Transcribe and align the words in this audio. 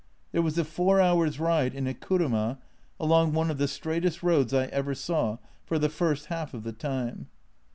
There 0.31 0.41
was 0.41 0.57
a 0.57 0.65
four 0.65 0.99
hours' 0.99 1.39
ride 1.39 1.75
in 1.75 1.85
a 1.85 1.93
kurunuij 1.93 2.57
along 2.99 3.33
one 3.33 3.51
of 3.51 3.59
the 3.59 3.67
straightest 3.67 4.23
roads 4.23 4.51
I 4.51 4.65
ever 4.65 4.95
saw, 4.95 5.37
for 5.63 5.77
the 5.77 5.89
first 5.89 6.25
half 6.25 6.55
of 6.55 6.63
the 6.63 6.73
time. 6.73 7.27